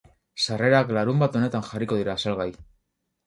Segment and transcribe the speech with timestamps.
[0.43, 2.51] Sarrerak larunbat honetan jarriko dira salgai.